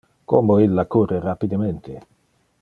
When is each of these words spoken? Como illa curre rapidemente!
Como 0.31 0.53
illa 0.65 0.83
curre 0.93 1.17
rapidemente! 1.29 1.91